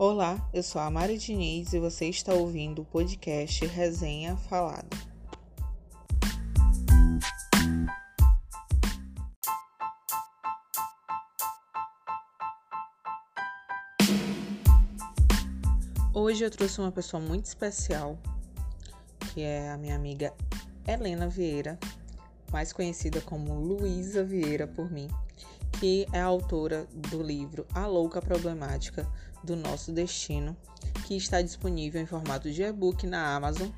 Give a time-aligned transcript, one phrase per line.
[0.00, 4.86] Olá, eu sou a Mari Diniz e você está ouvindo o podcast Resenha Falada.
[16.14, 18.16] Hoje eu trouxe uma pessoa muito especial,
[19.34, 20.32] que é a minha amiga
[20.86, 21.76] Helena Vieira,
[22.52, 25.08] mais conhecida como Luísa Vieira por mim,
[25.80, 29.04] que é autora do livro A Louca Problemática
[29.42, 30.56] do Nosso Destino,
[31.06, 33.68] que está disponível em formato de e-book na Amazon.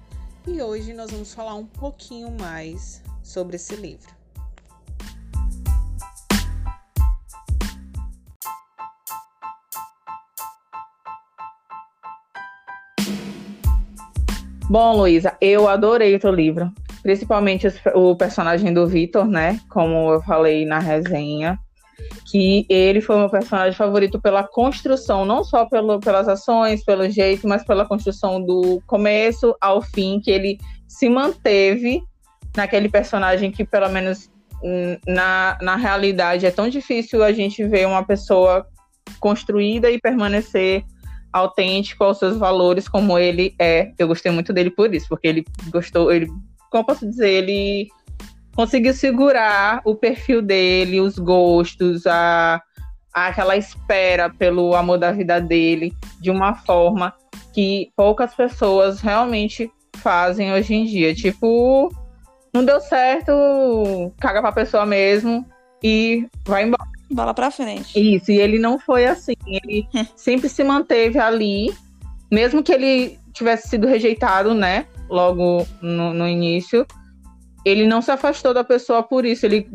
[0.47, 4.21] E hoje nós vamos falar um pouquinho mais sobre esse livro.
[14.71, 19.61] Bom, Luísa, eu adorei o teu livro, principalmente o personagem do Vitor, né?
[19.69, 21.59] Como eu falei na resenha,
[22.31, 27.49] que ele foi meu personagem favorito pela construção, não só pelo, pelas ações, pelo jeito,
[27.49, 32.01] mas pela construção do começo ao fim, que ele se manteve
[32.57, 34.31] naquele personagem que, pelo menos
[34.63, 38.65] hum, na, na realidade, é tão difícil a gente ver uma pessoa
[39.19, 40.85] construída e permanecer
[41.33, 43.91] autêntico aos seus valores como ele é.
[43.99, 46.29] Eu gostei muito dele por isso, porque ele gostou, ele,
[46.71, 47.89] como posso dizer, ele
[48.61, 52.61] conseguiu segurar o perfil dele, os gostos, a,
[53.15, 57.15] a aquela espera pelo amor da vida dele de uma forma
[57.55, 61.15] que poucas pessoas realmente fazem hoje em dia.
[61.15, 61.91] Tipo,
[62.53, 63.33] não deu certo,
[64.21, 65.43] caga pra pessoa mesmo
[65.83, 66.85] e vai embora.
[67.11, 67.99] Bola pra frente.
[67.99, 69.37] Isso, e ele não foi assim.
[69.47, 71.75] Ele sempre se manteve ali,
[72.31, 74.85] mesmo que ele tivesse sido rejeitado, né?
[75.09, 76.87] Logo no, no início.
[77.65, 79.47] Ele não se afastou da pessoa por isso.
[79.47, 79.69] Ele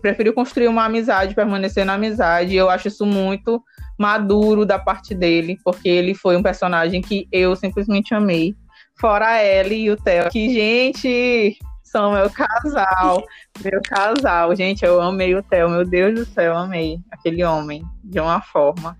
[0.00, 2.54] preferiu construir uma amizade, permanecer na amizade.
[2.54, 3.62] Eu acho isso muito
[3.98, 8.54] maduro da parte dele, porque ele foi um personagem que eu simplesmente amei.
[8.98, 10.30] Fora a Ellie e o Theo.
[10.30, 13.24] Que, gente, são meu casal.
[13.62, 14.54] meu casal.
[14.54, 15.68] Gente, eu amei o Theo.
[15.68, 18.96] Meu Deus do céu, amei aquele homem de uma forma.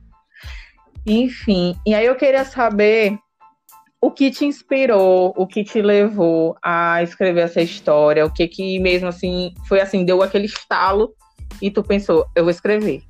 [1.07, 3.19] Enfim, e aí eu queria saber
[4.01, 8.79] o que te inspirou, o que te levou a escrever essa história, o que que
[8.79, 11.15] mesmo assim foi assim, deu aquele estalo
[11.61, 13.03] e tu pensou, eu vou escrever.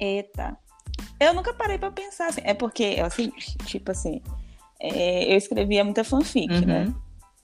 [0.00, 0.56] Eita.
[1.20, 2.40] Eu nunca parei para pensar assim.
[2.44, 3.30] É porque, assim,
[3.64, 4.20] tipo assim,
[4.80, 6.58] é, eu escrevia muita fanfic, né?
[6.58, 6.66] uhum.
[6.66, 6.94] né?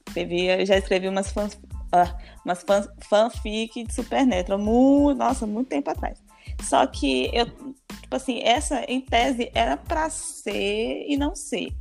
[0.08, 1.58] Escrevi, já escrevi umas, fans,
[1.92, 6.21] ah, umas fans, fanfic de Supernatural, muito, nossa, muito tempo atrás.
[6.60, 11.74] Só que eu, tipo assim, essa em tese era para ser e não ser.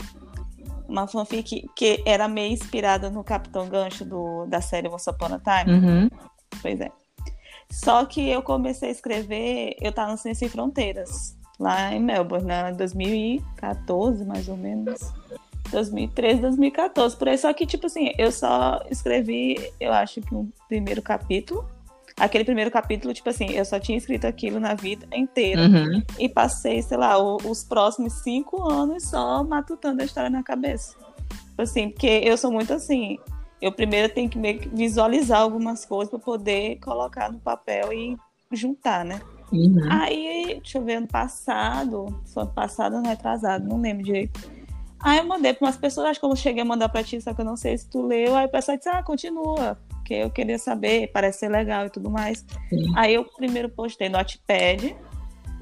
[0.88, 5.40] Uma fanfic que era meio inspirada no Capitão Gancho do, da série Once Upon a
[5.40, 5.74] Time.
[5.74, 6.10] Uhum.
[6.62, 6.92] Pois é.
[7.72, 12.70] Só que eu comecei a escrever, eu tava no Sem Fronteiras, lá em Melbourne, né,
[12.70, 15.00] em 2014, mais ou menos.
[15.72, 17.38] 2013, 2014, por aí.
[17.38, 21.66] Só que, tipo assim, eu só escrevi, eu acho que um primeiro capítulo.
[22.24, 25.64] Aquele primeiro capítulo, tipo assim, eu só tinha escrito aquilo na vida inteira.
[25.64, 26.04] Uhum.
[26.20, 30.96] E passei, sei lá, o, os próximos cinco anos só matutando a história na cabeça.
[31.50, 33.18] Tipo assim, porque eu sou muito assim.
[33.62, 38.18] Eu primeiro tenho que meio que visualizar algumas coisas para poder colocar no papel e
[38.52, 39.22] juntar, né?
[39.52, 39.88] Uhum.
[39.90, 44.40] Aí, deixa eu ver, ano passado, foi ano passado, ano retrasado, não lembro direito
[45.04, 47.34] Aí eu mandei para umas pessoas, acho que eu cheguei a mandar para ti, só
[47.34, 48.36] que eu não sei se tu leu.
[48.36, 49.78] Aí o pessoal disse, ah, continua,
[50.12, 52.46] porque eu queria saber, parece ser legal e tudo mais.
[52.70, 52.92] Sim.
[52.98, 54.94] Aí eu primeiro postei no Notepad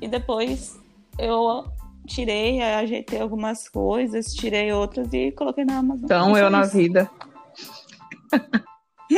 [0.02, 0.80] e depois
[1.20, 1.66] eu
[2.08, 6.06] tirei, ajeitei algumas coisas, tirei outras e coloquei na Amazon.
[6.06, 7.10] Então eu na vida.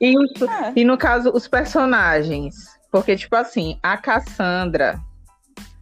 [0.00, 0.72] e, é.
[0.74, 2.56] e no caso, os personagens.
[2.90, 5.00] Porque, tipo assim, a Cassandra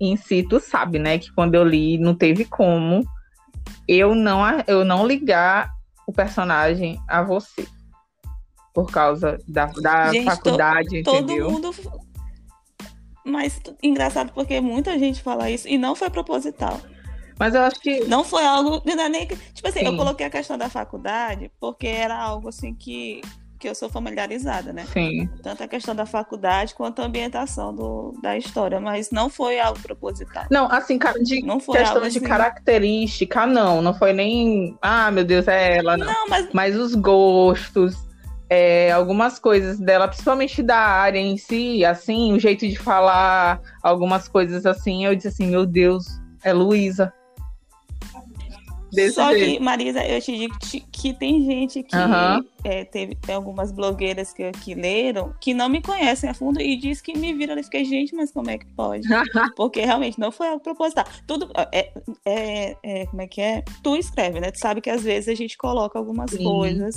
[0.00, 3.06] em si, tu sabe, né, que quando eu li, não teve como
[3.86, 5.70] eu não, eu não ligar
[6.06, 7.66] o personagem a você.
[8.72, 11.47] Por causa da, da gente, faculdade, to, entendeu?
[11.47, 12.03] Todo mundo.
[13.24, 16.80] Mas engraçado porque muita gente fala isso e não foi proposital.
[17.39, 18.04] Mas eu acho que.
[18.04, 18.83] Não foi algo.
[18.84, 19.86] Não é nem, tipo assim, Sim.
[19.86, 23.21] eu coloquei a questão da faculdade porque era algo assim que
[23.63, 24.84] que eu sou familiarizada, né?
[24.92, 25.28] Sim.
[25.41, 29.78] Tanto a questão da faculdade quanto a ambientação do, da história, mas não foi algo
[29.78, 30.47] proposital.
[30.51, 32.21] Não, assim, de não foi questão de assim...
[32.21, 33.80] característica, não.
[33.80, 36.07] Não foi nem, ah, meu Deus, é ela, não.
[36.07, 36.48] não mas...
[36.53, 37.95] mas os gostos,
[38.54, 44.28] é, algumas coisas dela, principalmente da área em si, assim, o jeito de falar, algumas
[44.28, 46.04] coisas assim, eu disse assim, meu Deus,
[46.45, 47.10] é Luísa.
[48.92, 49.54] Desse Só jeito.
[49.59, 50.54] que, Marisa, eu te digo
[50.92, 52.44] que, tem gente que Aham.
[52.62, 56.77] é, teve tem algumas blogueiras que, que leram que não me conhecem a fundo e
[56.77, 57.56] diz que me viram.
[57.56, 59.09] Eu fiquei, gente, mas como é que pode?
[59.56, 61.06] Porque realmente não foi algo proposital.
[61.27, 61.91] Tudo é,
[62.27, 63.65] é, é- como é que é?
[63.83, 64.50] Tu escreve, né?
[64.50, 66.44] Tu sabe que às vezes a gente coloca algumas Sim.
[66.44, 66.97] coisas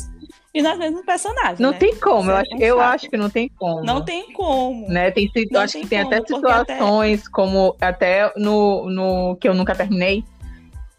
[0.53, 1.59] e nós mesmos personagens.
[1.59, 1.77] Não né?
[1.77, 3.83] tem como, eu acho, eu acho que não tem como.
[3.83, 4.87] Não tem como.
[4.89, 5.11] Né?
[5.11, 9.37] Tem, Não acho tem que tem até como, porque até- situações como até no, no
[9.37, 10.25] que eu nunca terminei.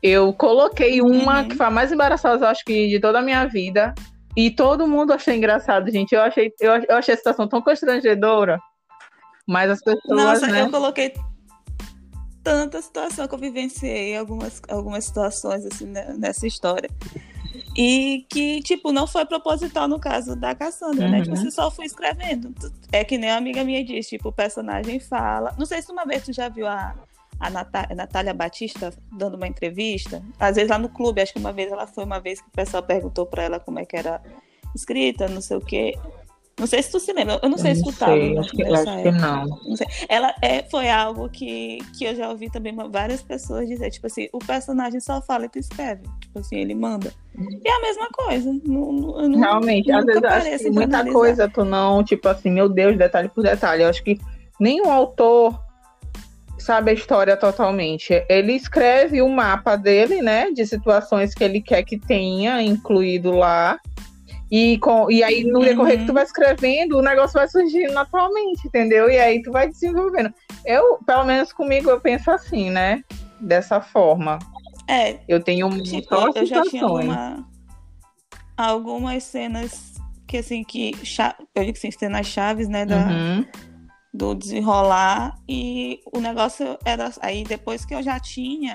[0.03, 1.49] Eu coloquei uma Uhum.
[1.49, 3.95] que foi a mais embaraçosa, acho que, de toda a minha vida.
[4.37, 6.15] E todo mundo achou engraçado, gente.
[6.15, 8.61] Eu achei, eu, eu achei a situação tão constrangedora.
[9.49, 10.63] Mas as pessoas, Nossa, né?
[10.63, 11.15] eu coloquei
[12.43, 16.91] tanta situação que eu vivenciei, algumas, algumas situações assim né, nessa história.
[17.77, 21.19] E que, tipo, não foi proposital no caso da Cassandra, né?
[21.19, 21.23] Uhum.
[21.25, 22.55] Tipo, você só foi escrevendo.
[22.93, 25.55] É que nem a amiga minha disse, tipo, o personagem fala.
[25.59, 26.95] Não sei se uma vez tu já viu a,
[27.39, 30.23] a Natá- Natália Batista dando uma entrevista.
[30.39, 32.53] Às vezes lá no clube, acho que uma vez ela foi, uma vez que o
[32.53, 34.21] pessoal perguntou pra ela como é que era
[34.75, 35.95] escrita, não sei o quê.
[36.59, 38.63] Não sei se tu se lembra, eu não sei se tu tava sei, acho que,
[38.65, 39.13] acho que época.
[39.13, 39.45] não.
[39.45, 39.59] Não.
[40.09, 44.27] Ela é, foi algo que, que eu já ouvi também várias pessoas dizer, tipo assim,
[44.33, 46.05] o personagem só fala e tu escreve.
[46.19, 47.13] Tipo assim, ele manda.
[47.39, 48.51] E é a mesma coisa.
[48.65, 51.13] Não, não- Realmente, às vezes acho assim, que pra muita analisar.
[51.19, 53.83] coisa tu não, tipo assim, meu Deus, detalhe por detalhe.
[53.83, 54.19] Eu acho que
[54.59, 55.61] nenhum autor
[56.59, 58.25] sabe a história totalmente.
[58.29, 63.79] Ele escreve o mapa dele, né, de situações que ele quer que tenha incluído lá.
[64.51, 66.01] E, com, e aí, no decorrer Uhum.
[66.03, 69.11] que tu vai escrevendo, o negócio vai surgindo naturalmente, entendeu?
[69.11, 70.33] E aí tu vai desenvolvendo.
[70.65, 73.03] Eu, pelo menos comigo, eu penso assim, né?
[73.41, 74.39] Dessa forma.
[74.89, 77.45] É, Eu tenho tipo, só eu já tinha alguma,
[78.57, 79.95] algumas cenas
[80.29, 80.93] que, assim, que.
[81.55, 82.87] Eu digo assim, cenas chaves, né?
[82.87, 83.45] Da, Uhum.
[84.17, 88.75] Do desenrolar e o negócio era aí depois que eu já tinha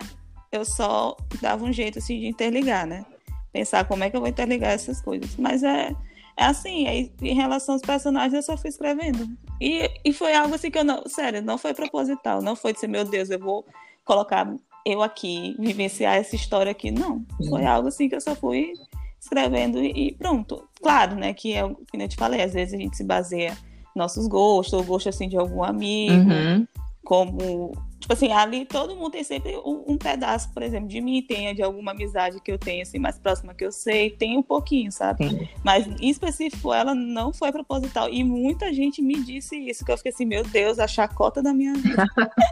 [0.52, 3.06] eu só dava um jeito assim de interligar né?
[3.52, 5.36] Pensar como é que eu vou interligar essas coisas.
[5.38, 5.94] Mas é
[6.38, 9.28] é assim aí, em relação aos personagens eu só fui escrevendo.
[9.60, 12.80] E, e foi algo assim que eu não sério não foi proposital não foi de
[12.80, 13.66] ser meu Deus eu vou
[14.06, 14.52] colocar
[14.86, 16.92] eu aqui vivenciar essa história aqui.
[16.92, 18.74] Não foi algo assim que eu só fui
[19.20, 20.68] escrevendo e, e pronto.
[20.82, 23.58] Claro né que é o que eu te falei às vezes a gente se baseia
[23.96, 26.68] nossos gostos, ou gosto assim de algum amigo, Uhum.
[27.04, 31.22] como tipo assim, ali todo mundo tem sempre um, um pedaço, por exemplo, de mim,
[31.22, 34.42] tem de alguma amizade que eu tenho assim mais próxima que eu sei, tem um
[34.42, 35.30] pouquinho, sabe?
[35.30, 35.48] Sim.
[35.64, 39.98] Mas em específico ela não foi proposital e muita gente me disse isso que eu
[39.98, 42.04] fiquei assim, meu Deus, a chacota da minha vida.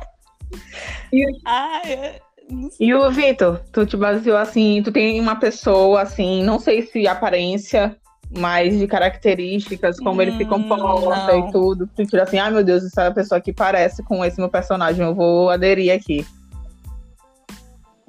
[1.11, 2.69] E- ah, eu.
[2.79, 7.07] E o Vitor, tu te baseou assim, tu tem uma pessoa assim, não sei se
[7.07, 7.95] aparência,
[8.29, 11.47] mas de características, como ele se Hum, comporta não.
[11.47, 11.89] e tudo.
[11.95, 15.15] Tu tira assim, ah, meu Deus, essa pessoa aqui parece com esse meu personagem, eu
[15.15, 16.25] vou aderir aqui.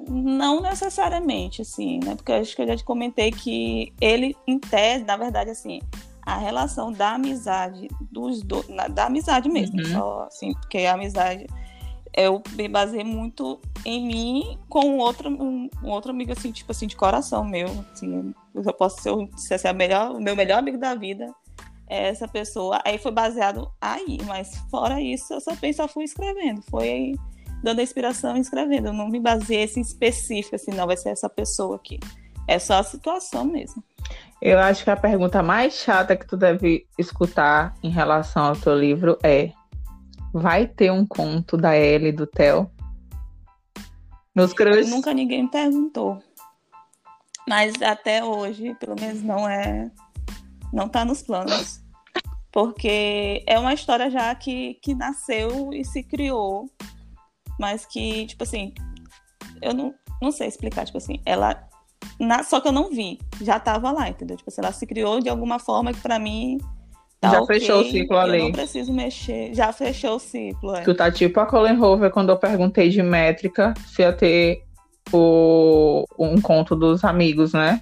[0.07, 2.15] Não necessariamente, assim, né?
[2.15, 5.79] Porque eu acho que eu já te comentei que ele, em tese, na verdade, assim,
[6.25, 9.85] a relação da amizade dos dois, na- da amizade mesmo, Uhum.
[9.91, 11.45] só assim, porque a amizade
[12.15, 16.87] eu me baseei muito em mim com outro, um, um outro amigo, assim, tipo assim,
[16.87, 17.67] de coração meu.
[17.91, 19.01] Assim, eu posso
[19.37, 21.27] ser, se é a melhor, o meu melhor amigo da vida.
[21.87, 22.81] É essa pessoa.
[22.85, 26.61] Aí foi baseado aí, mas fora isso, eu só só fui escrevendo.
[26.69, 27.13] Foi
[27.61, 28.87] dando a inspiração e escrevendo.
[28.87, 31.99] Eu não me baseei assim, específico, assim, não, vai ser essa pessoa aqui.
[32.47, 33.83] É só a situação mesmo.
[34.41, 38.77] Eu acho que a pergunta mais chata que tu deve escutar em relação ao teu
[38.77, 39.51] livro é:
[40.33, 42.69] vai ter um conto da Ellie do Theo?
[44.35, 44.89] Meus crushes.
[44.89, 46.21] Nunca ninguém me perguntou.
[47.47, 49.91] Mas até hoje, pelo menos não é.
[50.71, 51.81] Não tá nos planos.
[52.51, 56.69] Porque é uma história já que, que nasceu e se criou.
[57.59, 58.73] Mas que, tipo assim,
[59.61, 60.85] eu não, não sei explicar.
[60.85, 61.67] Tipo assim, ela.
[62.19, 63.19] na- só que eu não vi.
[63.41, 64.37] Já tava lá, entendeu?
[64.37, 66.57] Tipo assim, ela se criou de alguma forma que pra mim.
[67.21, 68.39] Tá Já ok, fechou o ciclo Eu ali.
[68.39, 69.53] não preciso mexer.
[69.53, 70.75] Já fechou o ciclo.
[70.75, 70.81] É.
[70.81, 74.63] Tu tá tipo a Colin Hoover quando eu perguntei de métrica se ia ter
[75.13, 77.79] o, um conto dos amigos, né?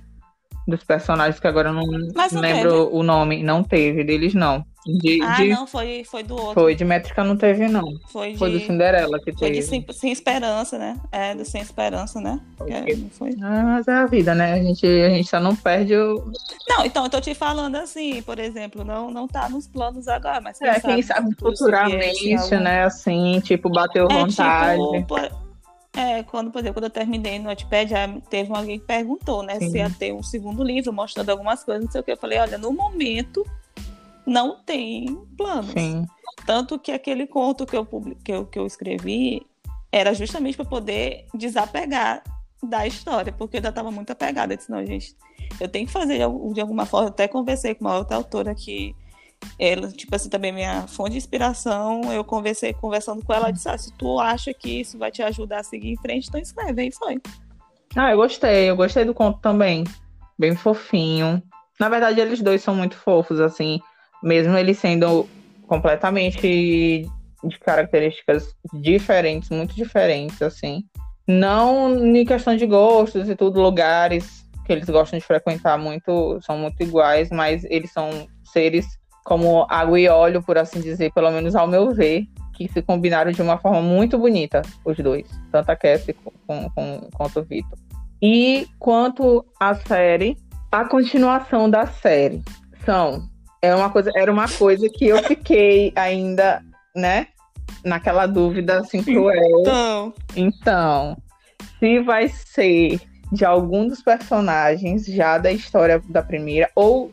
[0.67, 3.41] Dos personagens que agora eu não Mas não lembro o nome.
[3.41, 4.65] Não teve, deles não.
[4.85, 6.53] De, Ah, de- não, foi, foi do outro.
[6.61, 7.99] Foi, de métrica não teve, não.
[8.07, 9.59] Foi de, Foi do Cinderela que foi teve.
[9.59, 10.97] de sem, esperança, né?
[11.11, 12.39] É, do sem esperança, né?
[12.65, 13.35] É, foi?
[13.41, 14.53] Ah, mas é a vida, né?
[14.53, 16.31] A gente, a gente só não perde o.
[16.67, 20.39] Não, então eu tô te falando assim, por exemplo, não, não tá nos planos agora,
[20.39, 22.83] mas É, quem sabe no futuro, se vier, futuramente, algum- né?
[22.85, 24.81] Assim, tipo, bateu É, vontade.
[24.81, 25.31] tipo, por-
[25.93, 29.59] é, quando, por exemplo, quando eu terminei no Notepad, já teve alguém que perguntou, né,
[29.59, 29.69] Sim.
[29.71, 32.11] se ia ter um segundo livro mostrando algumas coisas, não sei o que.
[32.13, 33.45] Eu falei, olha, no momento
[34.29, 35.05] não tem
[35.37, 35.71] planos.
[35.71, 36.05] Sim.
[36.45, 37.85] Tanto que aquele conto que eu,
[38.23, 39.45] que eu, que eu escrevi
[39.91, 42.23] era justamente para poder desapegar
[42.61, 44.53] da história, porque eu já estava muito apegada.
[44.53, 45.15] Eu disse, não, gente,
[45.59, 47.07] eu tenho que fazer de, de alguma forma.
[47.07, 48.95] Eu até conversei com uma outra autora que
[49.57, 52.13] ela, tipo assim, também minha fonte de inspiração.
[52.13, 55.23] Eu conversei, conversando com ela, ela disse: ah, se tu acha que isso vai te
[55.23, 56.81] ajudar a seguir em frente, então escreve.
[56.81, 57.19] Aí foi.
[57.95, 59.83] Ah, eu gostei, eu gostei do conto também.
[60.37, 61.41] Bem fofinho.
[61.79, 63.79] Na verdade, eles dois são muito fofos, assim,
[64.23, 65.27] mesmo eles sendo
[65.67, 66.39] completamente
[67.43, 70.83] de características diferentes, muito diferentes, assim.
[71.27, 76.57] Não em questão de gostos e tudo, lugares que eles gostam de frequentar muito, são
[76.57, 78.85] muito iguais, mas eles são seres
[79.23, 83.31] como água e óleo, por assim dizer, pelo menos ao meu ver, que se combinaram
[83.31, 87.77] de uma forma muito bonita, os dois, tanto a Cassie com, com, quanto o Vitor.
[88.21, 90.35] E quanto à série,
[90.71, 92.41] a continuação da série
[92.83, 93.28] são
[93.61, 96.63] é uma coisa, era uma coisa que eu fiquei ainda,
[96.95, 97.27] né,
[97.83, 99.61] naquela dúvida assim cruel.
[99.61, 101.17] Então, então
[101.79, 102.99] se vai ser
[103.31, 107.11] de algum dos personagens já da história da primeira ou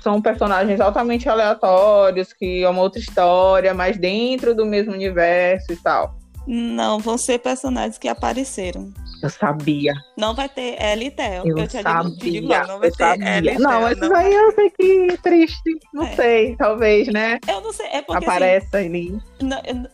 [0.00, 5.76] são personagens altamente aleatórios que é uma outra história, mas dentro do mesmo universo e
[5.76, 6.16] tal.
[6.46, 8.92] Não, vão ser personagens que apareceram.
[9.24, 9.94] Eu sabia.
[10.18, 11.42] Não vai ter Ellie e Theo.
[11.46, 12.10] Eu, eu te sabia.
[12.16, 13.36] Digo, não vai eu ter sabia.
[13.38, 15.78] Ellie e Não, mas não aí eu sei que triste.
[15.92, 16.14] Não É.
[16.14, 17.38] sei, talvez, né?
[17.48, 19.18] Eu não sei, é porque assim, Aparece ali.
[19.40, 19.88] não, eu-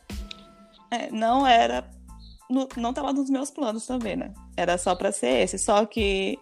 [0.91, 1.85] é, não era.
[2.77, 4.33] não tava nos meus planos também, né?
[4.57, 5.57] Era só pra ser esse.
[5.59, 6.37] Só que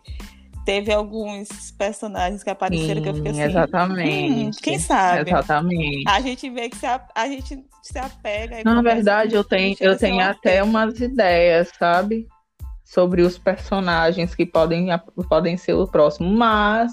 [0.64, 3.50] teve alguns personagens que apareceram que eu fiquei Sim, assim.
[3.50, 4.32] exatamente.
[4.32, 5.30] "Hum, quem sabe?
[5.30, 6.04] Exatamente.
[6.08, 8.62] A gente vê que se a, a gente se apega.
[8.64, 12.26] Na verdade, eu tenho, eu tenho até umas ideias, sabe?
[12.88, 14.88] Sobre os personagens que podem,
[15.28, 16.92] podem ser o próximo, mas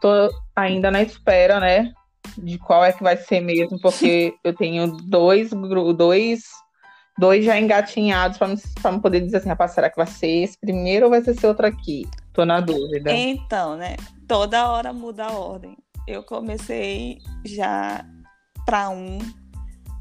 [0.00, 0.08] tô
[0.54, 1.92] ainda na espera, né?
[2.38, 5.50] De qual é que vai ser mesmo, porque eu tenho dois,
[5.94, 6.44] dois,
[7.18, 11.04] dois já engatinhados para me poder dizer assim, rapaz, será que vai ser esse primeiro
[11.04, 12.08] ou vai ser esse outro aqui?
[12.32, 13.12] Tô na dúvida.
[13.12, 13.96] Então, né?
[14.26, 15.76] Toda hora muda a ordem.
[16.06, 18.04] Eu comecei já
[18.64, 19.18] pra um.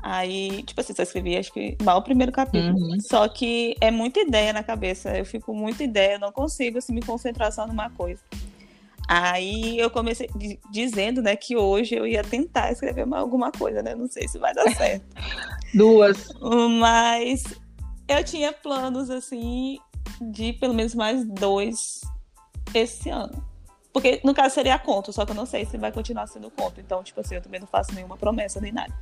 [0.07, 2.77] Aí, tipo assim, só escrevi acho que mal o primeiro capítulo.
[2.77, 3.00] Uhum.
[3.00, 5.17] Só que é muita ideia na cabeça.
[5.17, 8.21] Eu fico com muita ideia, eu não consigo assim, me concentrar só numa coisa.
[9.07, 13.81] Aí eu comecei di- dizendo, né, que hoje eu ia tentar escrever uma- alguma coisa,
[13.81, 13.95] né?
[13.95, 15.03] Não sei se vai dar certo.
[15.74, 16.27] Duas.
[16.79, 17.43] Mas
[18.07, 19.79] eu tinha planos, assim,
[20.21, 22.01] de pelo menos mais dois
[22.75, 23.43] esse ano.
[23.91, 26.79] Porque, no caso, seria conto, só que eu não sei se vai continuar sendo conto.
[26.79, 28.93] Então, tipo assim, eu também não faço nenhuma promessa nem nada.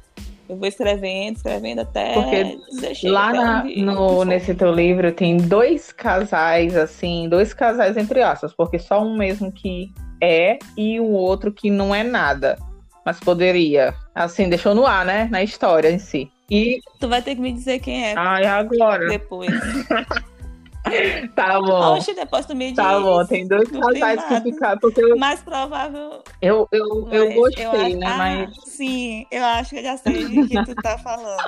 [0.50, 2.58] Eu vou escrevendo, escrevendo até Porque
[3.04, 7.96] Lá até na- onde- no, onde nesse teu livro tem dois casais, assim, dois casais
[7.98, 12.58] entre aspas, porque só um mesmo que é e o outro que não é nada.
[13.06, 13.94] Mas poderia.
[14.16, 15.28] Assim, deixou no ar, né?
[15.32, 16.30] Na história em si.
[16.50, 16.80] E.
[17.00, 19.08] Tu vai ter que me dizer quem é Ai, agora.
[19.08, 19.50] depois.
[21.36, 21.96] Tá bom.
[21.96, 22.76] Oxe, depois tu me diz.
[22.76, 24.80] Tá bom, tem dois casais que ficaram.
[24.80, 26.24] Porque eu, Mais provável.
[26.42, 28.06] eu, eu, eu mas gostei, acho- né?
[28.08, 28.50] Ah, Mas.
[28.66, 31.44] Sim, eu acho que eu já sei de que tu tá falando.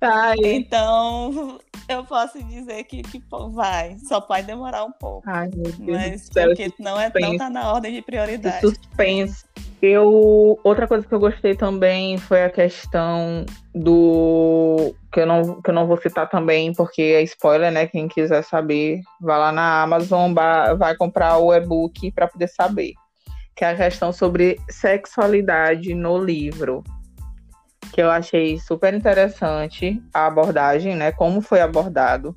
[0.00, 3.96] Ai, Então, eu posso dizer que, que pô, vai.
[3.98, 5.28] Só pode demorar um pouco.
[5.28, 6.48] ai, meu Deus Mas do céu.
[6.48, 8.60] porque não, é, não tá na ordem de de prioridade.
[8.60, 9.44] suspense.
[9.80, 15.70] Eu outra coisa que eu gostei também foi a questão do que eu não que
[15.70, 17.86] eu não vou citar também porque é spoiler, né?
[17.86, 20.34] Quem quiser saber, vai lá na Amazon,
[20.76, 22.92] vai comprar o e-book para poder saber.
[23.54, 26.82] Que é a questão sobre sexualidade no livro.
[27.92, 31.12] Que eu achei super interessante a abordagem, né?
[31.12, 32.36] Como foi abordado.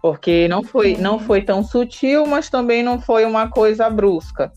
[0.00, 4.52] Porque não foi, não foi tão sutil, mas também não foi uma coisa brusca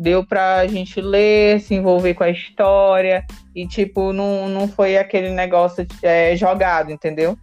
[0.00, 3.22] deu pra gente ler, se envolver com a história
[3.54, 7.36] e tipo, não, não foi aquele negócio é, jogado, entendeu?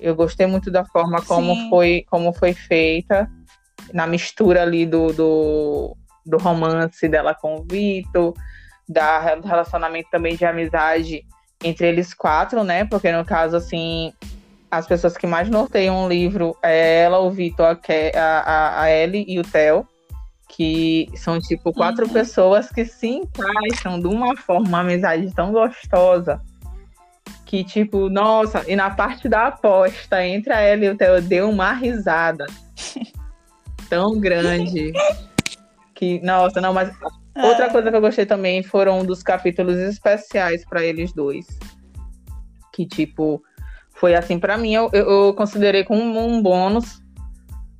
[0.00, 1.68] Eu gostei muito da forma como Sim.
[1.68, 3.30] foi, como foi feita,
[3.92, 8.32] na mistura ali do, do, do romance dela com o Vitor,
[8.88, 11.22] da, do relacionamento também de amizade
[11.62, 12.86] entre eles quatro, né?
[12.86, 14.10] Porque no caso, assim,
[14.70, 19.26] as pessoas que mais norteiam o livro é ela, o Vitor, a, a, a Ellie
[19.28, 19.86] e o Theo
[20.48, 22.12] que são tipo quatro Uhum.
[22.12, 26.40] pessoas que se encaixam de uma forma, uma amizade tão gostosa
[27.46, 31.48] que tipo, nossa, e na parte da aposta entre a Ellie e o Theo deu
[31.48, 32.44] uma risada
[33.88, 34.92] tão grande
[35.94, 36.90] que, nossa, não, mas
[37.36, 41.46] outra Ah, coisa que eu gostei também foram dos capítulos especiais para eles dois.
[42.72, 43.42] Que, tipo,
[43.94, 47.00] foi assim, para mim, eu eu considerei como um bônus,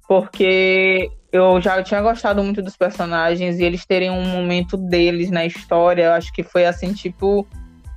[0.08, 5.44] porque eu já tinha gostado muito dos personagens e eles terem um momento deles na
[5.44, 7.46] história, eu acho que foi assim, tipo,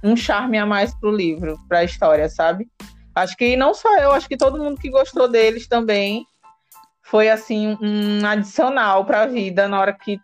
[0.04, 2.68] um charme a mais pro livro, pra história, sabe?
[3.16, 6.26] Acho que não só eu, acho que todo mundo que gostou deles também
[7.04, 10.20] foi assim um adicional para a vida na hora que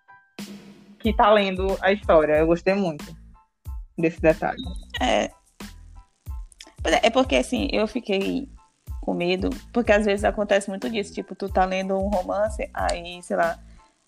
[0.99, 2.33] que tá lendo a história.
[2.33, 3.05] Eu gostei muito
[3.95, 4.57] desse detalhe.
[4.99, 5.29] É.
[6.83, 8.47] É, é porque assim, eu fiquei
[9.05, 13.21] com medo, porque às vezes acontece muito disso, tipo, tu tá lendo um romance, aí,
[13.21, 13.59] sei lá,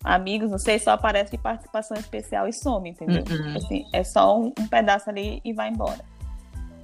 [0.03, 3.23] amigos, não sei, só aparece de participação especial e some, entendeu?
[3.29, 3.57] Uhum.
[3.57, 6.03] Assim, é só um, um, pedaço ali e vai embora.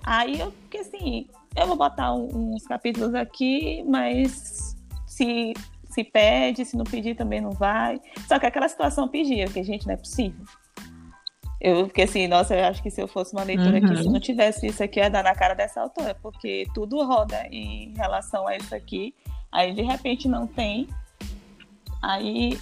[0.05, 4.75] Aí eu fiquei assim, eu vou botar uns capítulos aqui, mas
[5.07, 5.53] se
[5.93, 8.01] se pede, se não pedir também não vai.
[8.27, 10.43] Só que aquela situação pedia, porque, gente, não é possível.
[11.63, 13.85] Eu fiquei assim, nossa, eu acho que se eu fosse uma leitura uhum.
[13.85, 17.41] aqui, se não tivesse isso aqui, ia dar na cara dessa autora, porque tudo roda
[17.49, 19.15] em relação a isso aqui.
[19.51, 20.87] Aí de repente não tem.
[22.01, 22.59] Aí.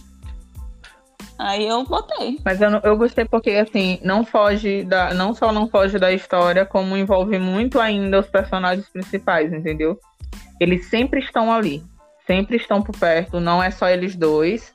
[1.39, 2.39] Aí eu botei.
[2.46, 5.13] Mas eu, eu gostei porque, assim, não foge da.
[5.13, 10.00] Não só não foge da história, como envolve muito ainda os personagens principais, entendeu?
[10.60, 11.84] Eles sempre estão ali
[12.31, 14.74] sempre estão por perto, não é só eles dois.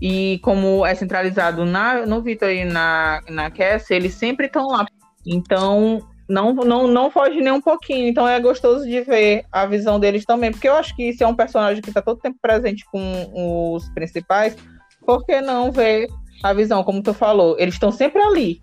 [0.00, 4.86] E como é centralizado na, no Vitor e na, na Cassie, eles sempre estão lá.
[5.26, 8.08] Então, não, não, não foge nem um pouquinho.
[8.08, 10.50] Então é gostoso de ver a visão deles também.
[10.50, 13.88] Porque eu acho que se é um personagem que está todo tempo presente com os
[13.90, 14.56] principais,
[15.04, 16.08] por que não ver
[16.42, 17.56] a visão, como tu falou?
[17.58, 18.60] Eles estão sempre ali.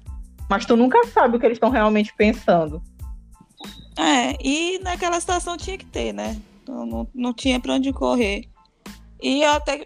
[0.50, 2.82] Mas tu nunca sabe o que eles estão realmente pensando.
[3.98, 6.40] É, e naquela situação tinha que ter, né?
[6.62, 8.46] Então não, não tinha para onde correr.
[9.24, 9.86] E até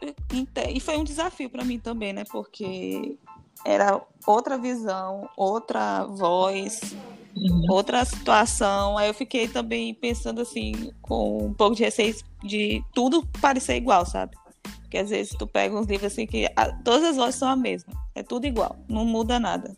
[0.74, 2.24] e foi um desafio para mim também, né?
[2.32, 3.16] Porque
[3.64, 6.96] era outra visão, outra voz,
[7.36, 7.66] uhum.
[7.70, 8.98] outra situação.
[8.98, 14.08] Aí eu fiquei também pensando assim, com um pouco de receio de tudo parecer igual,
[14.08, 14.36] sabe?
[14.82, 17.56] Porque às vezes tu pega uns livros assim que a, todas as vozes são a
[17.56, 19.76] mesma, é tudo igual, não muda nada.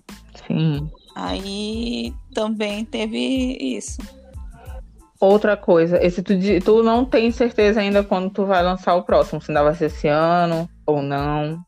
[0.48, 0.90] Sim.
[1.16, 3.98] Aí também teve isso.
[5.20, 6.34] Outra coisa, esse tu,
[6.64, 9.86] tu não tem certeza ainda quando tu vai lançar o próximo, se ainda vai ser
[9.86, 11.62] esse ano ou não.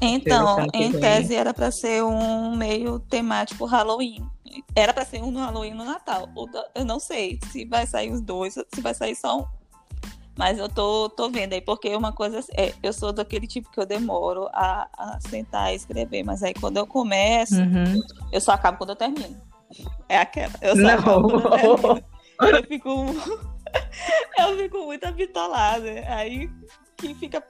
[0.00, 4.26] Então, em tese era para ser um meio temático Halloween.
[4.74, 6.28] Era para ser um no Halloween no Natal.
[6.74, 9.44] Eu não sei se vai sair os dois, se vai sair só um.
[10.36, 13.80] Mas eu tô, tô vendo aí, porque uma coisa é, eu sou daquele tipo que
[13.80, 18.02] eu demoro a, a sentar e escrever, mas aí quando eu começo, uhum.
[18.30, 19.40] eu só acabo quando eu termino.
[20.08, 20.52] É aquela.
[20.60, 20.90] Eu só não.
[20.90, 22.04] acabo quando eu termino.
[22.40, 22.90] Eu fico,
[24.38, 26.04] eu fico muito habitolada.
[26.08, 26.50] Aí
[26.96, 27.42] que fica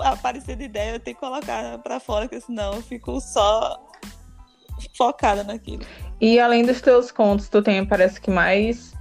[0.00, 3.84] aparecendo ideia, eu tenho que colocar pra fora, porque senão eu fico só
[4.96, 5.84] focada naquilo.
[6.20, 8.92] E além dos teus contos, tu tem, parece que mais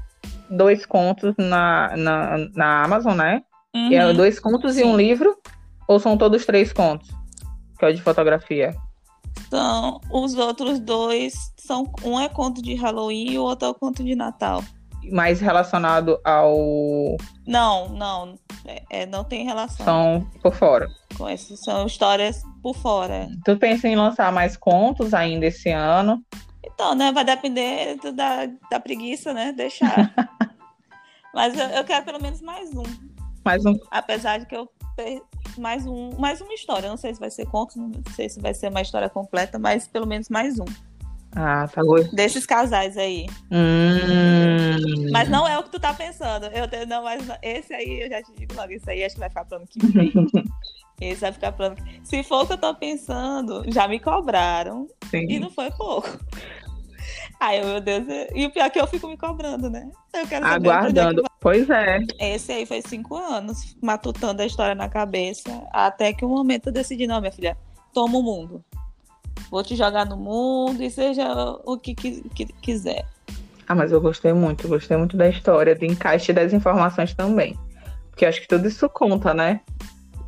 [0.50, 3.44] dois contos na, na, na Amazon, né?
[3.76, 3.94] Uhum.
[3.94, 4.82] É dois contos Sim.
[4.82, 5.38] e um livro?
[5.88, 7.10] Ou são todos três contos?
[7.78, 8.76] Que é o de fotografia.
[9.50, 13.76] São os outros dois são um é conto de Halloween e o outro é o
[13.76, 14.64] conto de Natal
[15.12, 17.18] mais relacionado ao.
[17.46, 18.36] Não, não.
[18.66, 19.86] É, é, não tem relação.
[19.86, 20.88] São por fora.
[21.18, 23.30] Com essas são histórias por fora.
[23.46, 26.24] Tu pensa em lançar mais contos ainda esse ano?
[26.64, 27.12] Então, né?
[27.12, 29.54] Vai depender da, da preguiça, né?
[29.54, 30.14] Deixar.
[31.34, 32.84] Mas eu, eu, quero pelo menos mais um.
[33.46, 33.78] Mais um.
[33.92, 34.70] Apesar de que eu
[35.58, 36.90] mais um, mais uma história.
[36.90, 39.88] Não sei se vai ser conto, não sei se vai ser uma história completa, mas
[39.88, 40.66] pelo menos mais um.
[41.40, 42.16] Ah, tá gostoso.
[42.16, 43.28] Desses casais aí.
[43.52, 45.12] Hum.
[45.12, 46.48] Mas não é o que tu tá pensando.
[46.48, 49.30] Eu, não, mas esse aí, eu já te digo logo, esse aí acho que vai
[49.30, 50.12] ficar pro ano que vem.
[51.00, 54.00] esse vai ficar pro ano que Se for o que eu tô pensando, já me
[54.00, 54.88] cobraram.
[55.12, 55.28] Sim.
[55.30, 56.10] E não foi pouco.
[57.40, 58.08] Ai, meu Deus.
[58.34, 59.92] E o pior é que eu fico me cobrando, né?
[60.16, 61.22] Eu quero saber Aguardando.
[61.22, 61.32] Vai...
[61.40, 62.00] Pois é.
[62.20, 66.74] Esse aí foi cinco anos, matutando a história na cabeça, até que o momento eu
[66.74, 67.56] decidi, não, minha filha,
[67.94, 68.66] toma o mundo.
[69.50, 71.26] Vou te jogar no mundo e seja
[71.66, 73.06] o que, que, que quiser.
[73.68, 77.58] Ah, mas eu gostei muito, gostei muito da história, do encaixe das informações também.
[78.10, 79.62] Porque acho que tudo isso conta, né?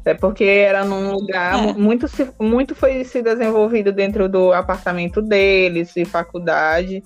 [0.06, 1.74] É porque era num lugar é.
[1.74, 2.08] muito,
[2.40, 7.04] muito foi se desenvolvido dentro do apartamento deles e faculdade.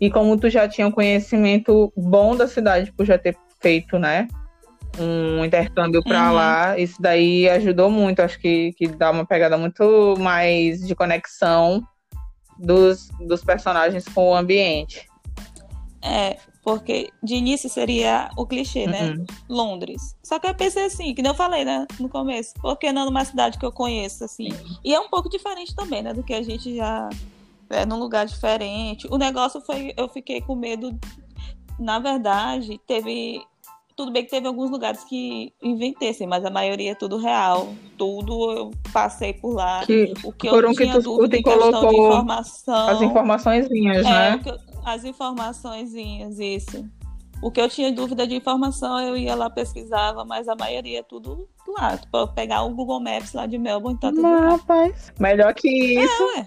[0.00, 4.28] E como tu já tinha um conhecimento bom da cidade por já ter feito, né?
[4.98, 6.34] Um intercâmbio para uhum.
[6.34, 8.20] lá, isso daí ajudou muito.
[8.20, 11.86] Acho que, que dá uma pegada muito mais de conexão
[12.58, 15.08] dos, dos personagens com o ambiente.
[16.02, 19.10] É, porque de início seria o clichê, né?
[19.10, 19.24] Uhum.
[19.48, 20.16] Londres.
[20.22, 23.24] Só que eu pensei assim, que nem eu falei, né, no começo, porque não numa
[23.24, 24.48] cidade que eu conheço, assim.
[24.84, 27.08] E é um pouco diferente também, né, do que a gente já
[27.70, 29.06] é num lugar diferente.
[29.10, 30.98] O negócio foi, eu fiquei com medo.
[31.78, 33.42] Na verdade, teve
[33.96, 37.74] tudo bem que teve alguns lugares que inventei, assim, mas a maioria é tudo real.
[37.96, 39.84] Tudo eu passei por lá.
[39.86, 42.88] Que o que foram eu tinha que tu dúvida em questão de informação.
[42.88, 44.40] As informações, é, né?
[44.84, 46.86] As informações, isso.
[47.42, 51.02] o que eu tinha dúvida de informação, eu ia lá, pesquisava, mas a maioria é
[51.02, 51.98] tudo lá.
[52.10, 56.22] Pra pegar o Google Maps lá de Melbourne, tá tudo Não, rapaz, melhor que isso,
[56.36, 56.46] É,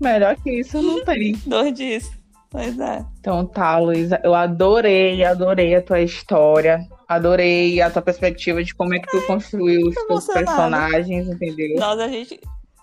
[0.00, 1.34] melhor que isso não tem.
[1.46, 2.17] dois disso.
[2.50, 3.04] Pois é.
[3.20, 8.94] Então tá, Luísa, eu adorei, adorei a tua história, adorei a tua perspectiva de como
[8.94, 11.76] é que tu construiu os teus personagens, entendeu?
[11.78, 12.40] Nós, a gente.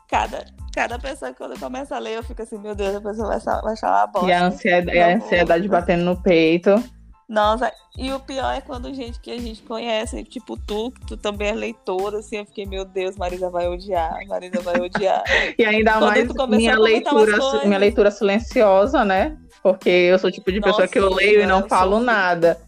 [0.08, 3.38] Cada, cada pessoa, quando começa a ler, eu fico assim, meu Deus, a pessoa vai,
[3.38, 4.30] achar- vai achar uma bosta.
[4.30, 6.84] E a ansiedade, e a ansiedade batendo no peito.
[7.28, 11.18] Nossa, e o pior é quando gente que a gente conhece, tipo tu, que tu
[11.18, 15.24] também é leitora, assim, eu fiquei, meu Deus, Marisa vai odiar, Marisa vai odiar.
[15.58, 19.36] E ainda Quando mais minha leitura, minha leitura silenciosa, né?
[19.64, 21.96] Porque eu sou o tipo de pessoa Nossa, que eu leio e não eu falo
[21.96, 22.60] sou- nada.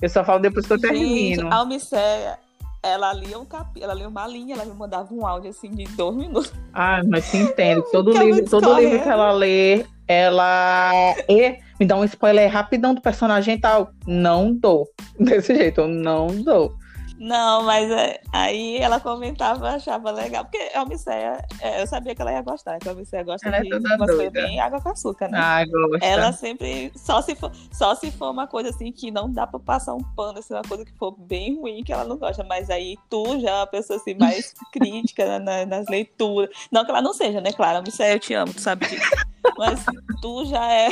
[0.00, 1.48] Eu só falo depois que eu Gente, termino.
[1.52, 2.38] a Almicéia,
[2.82, 5.84] ela lia um capi, ela lia uma linha, ela me mandava um áudio assim de
[5.96, 6.52] dois minutos.
[6.72, 7.82] Ah, mas te entendo.
[7.92, 10.92] Todo Ficava livro, todo livro que ela lê, ela
[11.28, 13.90] e me dá um spoiler rapidão do personagem e tal.
[14.06, 14.88] Não dou.
[15.18, 16.74] Desse jeito, eu não dou.
[17.18, 22.20] Não, mas é, aí ela comentava, achava legal, porque a Almicéia, é, eu sabia que
[22.20, 24.42] ela ia gostar, que a Almicéia gosta Ela é de toda umas coisas doida.
[24.42, 25.38] bem água com açúcar, né?
[25.40, 26.04] Ah, gosta.
[26.04, 29.58] Ela sempre, só se, for, só se for uma coisa assim que não dá pra
[29.58, 32.44] passar um pano, assim, uma coisa que for bem ruim que ela não gosta.
[32.44, 36.50] Mas aí tu já é uma pessoa assim mais crítica na- nas leituras.
[36.70, 37.50] Não que ela não seja, né?
[37.50, 39.10] Claro, Missé, eu te amo, tu sabe disso.
[39.56, 39.82] Mas
[40.20, 40.88] tu já é.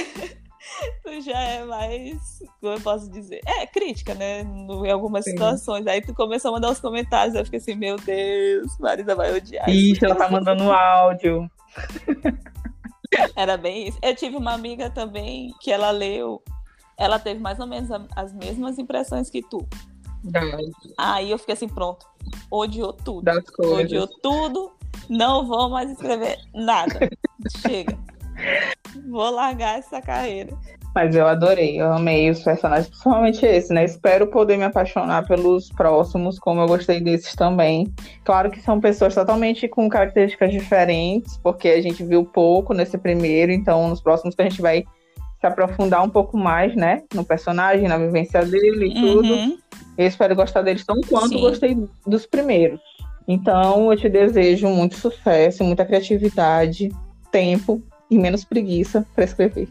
[1.03, 2.43] Tu já é mais.
[2.61, 3.41] Como eu posso dizer?
[3.47, 4.43] É, crítica, né?
[4.43, 5.33] No- em algumas Sim.
[5.33, 5.87] situações.
[5.87, 9.69] Aí tu começou a mandar os comentários, eu fiquei assim, meu Deus, Marisa vai odiar.
[9.69, 11.51] Ixi, ela tá mandando áudio.
[13.37, 13.99] Era bem isso.
[14.03, 16.43] Eu tive uma amiga também que ela leu,
[16.97, 19.67] ela teve mais ou menos a- as mesmas impressões que tu.
[20.25, 20.45] Das,
[20.97, 22.07] Aí eu fiquei assim, pronto,
[22.51, 23.31] odiou tudo.
[23.61, 24.73] Odiou tudo,
[25.09, 26.99] não vou mais escrever nada.
[27.59, 27.97] Chega.
[29.09, 30.57] Vou largar essa carreira.
[30.95, 33.85] Mas eu adorei, eu amei os personagens, principalmente esse, né?
[33.85, 37.93] Espero poder me apaixonar pelos próximos, como eu gostei desses também.
[38.25, 43.51] Claro que são pessoas totalmente com características diferentes, porque a gente viu pouco nesse primeiro,
[43.51, 44.85] então nos próximos que a gente vai
[45.41, 47.03] se aprofundar um pouco mais, né?
[47.13, 49.35] No personagem, na vivência dele e tudo.
[49.35, 49.59] Uhum.
[49.99, 51.41] Eu espero gostar deles tão quanto Sim.
[51.41, 52.81] gostei dos primeiros.
[53.27, 56.91] Então, eu te desejo muito sucesso, muita criatividade,
[57.33, 59.69] tempo e menos preguiça para escrever.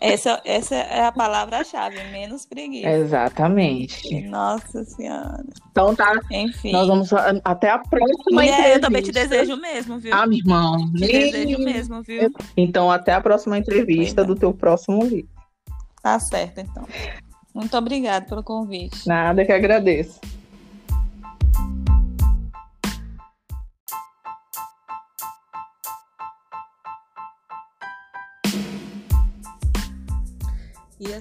[0.00, 2.90] Essa, essa é a palavra-chave, menos preguiça.
[2.90, 4.22] Exatamente.
[4.28, 5.44] Nossa senhora.
[5.70, 6.72] Então tá, Enfim.
[6.72, 8.76] nós vamos a- até a próxima Mulher, entrevista.
[8.76, 10.12] eu também te desejo mesmo, viu?
[10.12, 10.76] Ah, meu irmão.
[10.92, 12.30] te nem- desejo mesmo, viu?
[12.56, 14.34] Então, até a próxima entrevista Pois é.
[14.34, 15.28] do teu próximo livro.
[16.02, 16.84] Tá certo, então.
[17.54, 19.06] Muito obrigada pelo convite.
[19.06, 20.20] Nada que agradeço.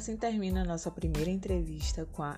[0.03, 2.37] Assim termina a nossa primeira entrevista com a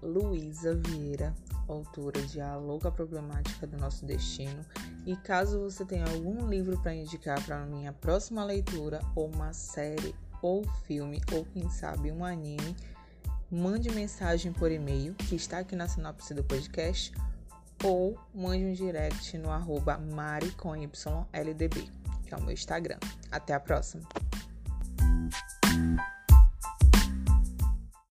[0.00, 1.34] Luísa Vieira,
[1.68, 4.64] autora de A Louca Problemática do Nosso Destino.
[5.04, 10.14] E caso você tenha algum livro para indicar para minha próxima leitura, ou uma série,
[10.40, 12.74] ou filme, ou quem sabe um anime,
[13.50, 17.12] mande mensagem por e-mail, que está aqui na sinopse do podcast,
[17.84, 21.90] ou mande um direct no arroba mari com YLDB,
[22.24, 22.98] que é o meu Instagram.
[23.30, 24.08] Até a próxima!